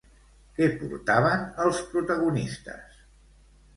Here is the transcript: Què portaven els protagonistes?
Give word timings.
Què 0.59 0.69
portaven 0.77 1.45
els 1.67 1.83
protagonistes? 1.93 3.05